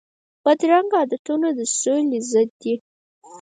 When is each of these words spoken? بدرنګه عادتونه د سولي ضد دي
بدرنګه 0.43 0.97
عادتونه 1.01 1.47
د 1.57 1.59
سولي 1.79 2.19
ضد 2.31 2.49
دي 2.61 2.75